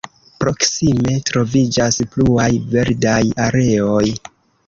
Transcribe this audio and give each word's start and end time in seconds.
Proksime 0.43 1.17
troviĝas 1.29 2.01
pluaj 2.15 2.49
verdaj 2.71 3.21
areoj. 3.49 4.09